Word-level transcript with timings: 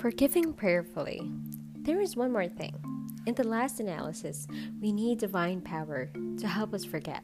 Forgiving 0.00 0.54
prayerfully. 0.54 1.30
There 1.80 2.00
is 2.00 2.16
one 2.16 2.32
more 2.32 2.48
thing. 2.48 2.74
In 3.26 3.34
the 3.34 3.46
last 3.46 3.80
analysis, 3.80 4.48
we 4.80 4.92
need 4.92 5.18
divine 5.18 5.60
power 5.60 6.10
to 6.38 6.48
help 6.48 6.72
us 6.72 6.86
forget. 6.86 7.22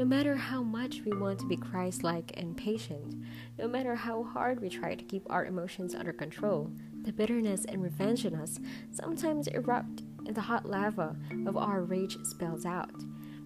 No 0.00 0.04
matter 0.04 0.34
how 0.34 0.64
much 0.64 1.02
we 1.06 1.16
want 1.16 1.38
to 1.38 1.46
be 1.46 1.56
Christ 1.56 2.02
like 2.02 2.32
and 2.36 2.56
patient, 2.56 3.14
no 3.60 3.68
matter 3.68 3.94
how 3.94 4.24
hard 4.24 4.58
we 4.58 4.68
try 4.68 4.96
to 4.96 5.04
keep 5.04 5.22
our 5.30 5.46
emotions 5.46 5.94
under 5.94 6.12
control, 6.12 6.68
the 7.02 7.12
bitterness 7.12 7.64
and 7.64 7.80
revenge 7.80 8.26
in 8.26 8.34
us 8.34 8.58
sometimes 8.90 9.46
erupt 9.46 10.02
and 10.26 10.34
the 10.34 10.40
hot 10.40 10.66
lava 10.66 11.14
of 11.46 11.56
our 11.56 11.84
rage 11.84 12.16
spills 12.24 12.66
out. 12.66 12.90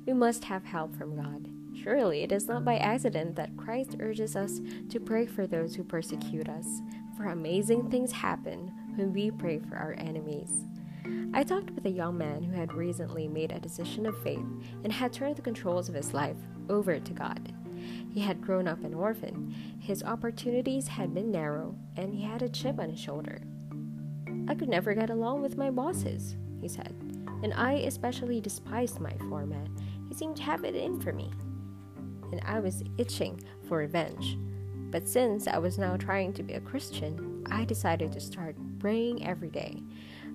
We 0.06 0.14
must 0.14 0.44
have 0.44 0.64
help 0.64 0.96
from 0.96 1.16
God. 1.16 1.50
Surely 1.76 2.22
it 2.22 2.32
is 2.32 2.48
not 2.48 2.64
by 2.64 2.78
accident 2.78 3.36
that 3.36 3.58
Christ 3.58 3.96
urges 4.00 4.36
us 4.36 4.58
to 4.88 4.98
pray 4.98 5.26
for 5.26 5.46
those 5.46 5.74
who 5.74 5.84
persecute 5.84 6.48
us, 6.48 6.80
for 7.18 7.24
amazing 7.26 7.90
things 7.90 8.12
happen 8.12 8.72
when 8.94 9.12
we 9.12 9.30
pray 9.30 9.58
for 9.58 9.76
our 9.76 9.96
enemies. 9.98 10.64
I 11.34 11.42
talked 11.42 11.72
with 11.72 11.84
a 11.84 11.90
young 11.90 12.16
man 12.16 12.42
who 12.44 12.52
had 12.52 12.72
recently 12.72 13.26
made 13.26 13.52
a 13.52 13.58
decision 13.58 14.06
of 14.06 14.22
faith 14.22 14.46
and 14.84 14.92
had 14.92 15.12
turned 15.12 15.36
the 15.36 15.42
controls 15.42 15.88
of 15.88 15.96
his 15.96 16.14
life 16.14 16.36
over 16.70 16.98
to 16.98 17.12
God. 17.12 17.52
He 18.14 18.20
had 18.20 18.40
grown 18.40 18.68
up 18.68 18.84
an 18.84 18.94
orphan, 18.94 19.52
his 19.80 20.04
opportunities 20.04 20.86
had 20.86 21.12
been 21.12 21.32
narrow, 21.32 21.74
and 21.96 22.14
he 22.14 22.22
had 22.22 22.42
a 22.42 22.48
chip 22.48 22.78
on 22.78 22.90
his 22.90 23.00
shoulder. 23.00 23.42
I 24.48 24.54
could 24.54 24.68
never 24.68 24.94
get 24.94 25.10
along 25.10 25.42
with 25.42 25.58
my 25.58 25.70
bosses, 25.70 26.36
he 26.60 26.68
said, 26.68 26.94
and 27.42 27.52
I 27.52 27.72
especially 27.72 28.40
despised 28.40 29.00
my 29.00 29.12
foreman. 29.28 29.76
He 30.08 30.14
seemed 30.14 30.36
to 30.36 30.44
have 30.44 30.64
it 30.64 30.76
in 30.76 31.00
for 31.00 31.12
me 31.12 31.32
and 32.30 32.40
I 32.44 32.60
was 32.60 32.82
itching 32.96 33.40
for 33.66 33.78
revenge. 33.78 34.38
But 34.90 35.06
since 35.06 35.46
I 35.46 35.58
was 35.58 35.78
now 35.78 35.96
trying 35.96 36.32
to 36.34 36.42
be 36.42 36.54
a 36.54 36.60
Christian, 36.60 37.44
I 37.50 37.64
decided 37.64 38.12
to 38.12 38.20
start 38.20 38.56
praying 38.78 39.26
every 39.26 39.50
day. 39.50 39.82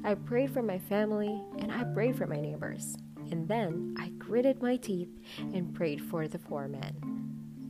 I 0.03 0.15
prayed 0.15 0.51
for 0.51 0.61
my 0.61 0.77
family 0.77 1.41
and 1.57 1.71
I 1.71 1.83
prayed 1.85 2.17
for 2.17 2.27
my 2.27 2.39
neighbors. 2.39 2.95
And 3.31 3.47
then 3.47 3.95
I 3.99 4.09
gritted 4.09 4.61
my 4.61 4.75
teeth 4.75 5.09
and 5.39 5.73
prayed 5.73 6.01
for 6.01 6.27
the 6.27 6.39
poor 6.39 6.67
man. 6.67 6.95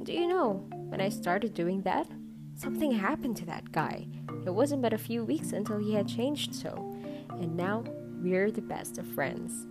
Do 0.03 0.11
you 0.11 0.27
know, 0.27 0.65
when 0.89 0.99
I 0.99 1.09
started 1.09 1.53
doing 1.53 1.83
that, 1.83 2.07
something 2.55 2.91
happened 2.91 3.37
to 3.37 3.45
that 3.45 3.71
guy. 3.71 4.07
It 4.45 4.53
wasn't 4.53 4.81
but 4.81 4.93
a 4.93 4.97
few 4.97 5.23
weeks 5.23 5.53
until 5.53 5.77
he 5.77 5.93
had 5.93 6.07
changed 6.07 6.53
so. 6.53 6.73
And 7.29 7.55
now 7.55 7.85
we're 8.21 8.51
the 8.51 8.61
best 8.61 8.97
of 8.97 9.07
friends. 9.07 9.65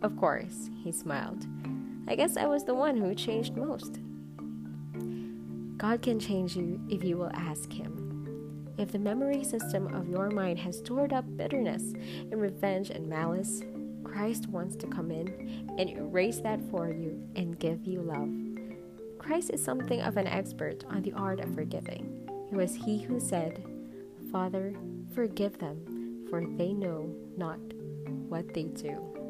Of 0.00 0.16
course, 0.16 0.70
he 0.82 0.90
smiled. 0.90 1.46
I 2.08 2.14
guess 2.14 2.36
I 2.36 2.46
was 2.46 2.64
the 2.64 2.74
one 2.74 2.96
who 2.96 3.14
changed 3.14 3.56
most. 3.56 4.00
God 5.82 6.00
can 6.00 6.20
change 6.20 6.54
you 6.54 6.80
if 6.88 7.02
you 7.02 7.16
will 7.16 7.32
ask 7.34 7.72
Him. 7.72 8.72
If 8.78 8.92
the 8.92 9.00
memory 9.00 9.42
system 9.42 9.92
of 9.92 10.08
your 10.08 10.30
mind 10.30 10.60
has 10.60 10.78
stored 10.78 11.12
up 11.12 11.24
bitterness 11.36 11.82
and 12.30 12.40
revenge 12.40 12.90
and 12.90 13.08
malice, 13.08 13.62
Christ 14.04 14.46
wants 14.46 14.76
to 14.76 14.86
come 14.86 15.10
in 15.10 15.74
and 15.76 15.90
erase 15.90 16.38
that 16.38 16.60
for 16.70 16.88
you 16.88 17.20
and 17.34 17.58
give 17.58 17.84
you 17.84 18.00
love. 18.00 18.30
Christ 19.18 19.50
is 19.50 19.62
something 19.62 20.00
of 20.02 20.16
an 20.16 20.28
expert 20.28 20.84
on 20.88 21.02
the 21.02 21.14
art 21.14 21.40
of 21.40 21.52
forgiving. 21.52 22.28
It 22.52 22.54
was 22.54 22.76
He 22.76 23.02
who 23.02 23.18
said, 23.18 23.64
Father, 24.30 24.76
forgive 25.16 25.58
them, 25.58 26.28
for 26.30 26.44
they 26.46 26.72
know 26.72 27.12
not 27.36 27.58
what 28.28 28.54
they 28.54 28.64
do. 28.64 29.21